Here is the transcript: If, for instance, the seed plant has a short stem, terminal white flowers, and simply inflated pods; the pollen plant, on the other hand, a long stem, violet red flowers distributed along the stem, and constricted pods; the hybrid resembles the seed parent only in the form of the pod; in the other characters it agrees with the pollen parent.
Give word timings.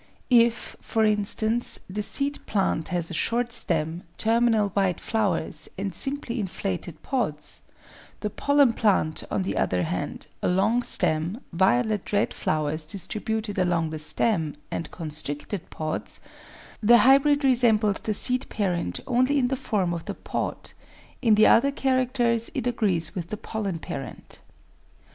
If, 0.31 0.75
for 0.81 1.05
instance, 1.05 1.79
the 1.87 2.01
seed 2.01 2.39
plant 2.47 2.87
has 2.87 3.11
a 3.11 3.13
short 3.13 3.51
stem, 3.51 4.01
terminal 4.17 4.69
white 4.69 4.99
flowers, 4.99 5.69
and 5.77 5.93
simply 5.93 6.39
inflated 6.39 7.03
pods; 7.03 7.61
the 8.21 8.31
pollen 8.31 8.73
plant, 8.73 9.23
on 9.29 9.43
the 9.43 9.55
other 9.55 9.83
hand, 9.83 10.25
a 10.41 10.47
long 10.47 10.81
stem, 10.81 11.39
violet 11.53 12.11
red 12.11 12.33
flowers 12.33 12.83
distributed 12.83 13.59
along 13.59 13.91
the 13.91 13.99
stem, 13.99 14.55
and 14.71 14.89
constricted 14.89 15.69
pods; 15.69 16.19
the 16.81 16.97
hybrid 16.97 17.43
resembles 17.43 17.99
the 18.01 18.15
seed 18.15 18.49
parent 18.49 19.01
only 19.05 19.37
in 19.37 19.49
the 19.49 19.55
form 19.55 19.93
of 19.93 20.05
the 20.05 20.15
pod; 20.15 20.71
in 21.21 21.35
the 21.35 21.45
other 21.45 21.69
characters 21.69 22.49
it 22.55 22.65
agrees 22.65 23.13
with 23.13 23.29
the 23.29 23.37
pollen 23.37 23.77
parent. 23.77 24.39